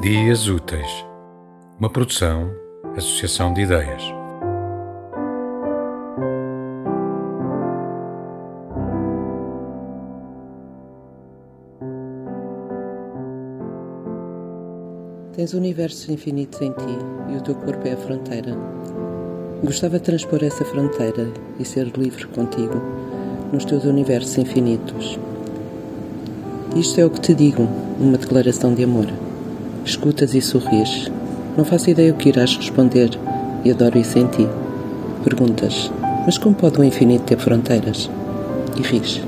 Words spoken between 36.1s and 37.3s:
mas como pode o infinito